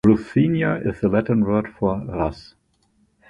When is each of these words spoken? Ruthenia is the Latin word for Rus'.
Ruthenia 0.03 0.81
is 0.83 0.99
the 0.99 1.09
Latin 1.09 1.41
word 1.45 1.67
for 1.77 1.99
Rus'. 1.99 2.55